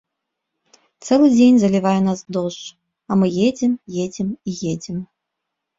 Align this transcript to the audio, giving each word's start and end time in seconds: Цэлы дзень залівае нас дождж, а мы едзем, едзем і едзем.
Цэлы 1.07 1.27
дзень 1.35 1.59
залівае 1.65 1.93
нас 2.07 2.19
дождж, 2.39 2.63
а 3.09 3.21
мы 3.21 3.25
едзем, 3.47 3.73
едзем 4.05 4.29
і 4.35 4.51
едзем. 4.75 4.97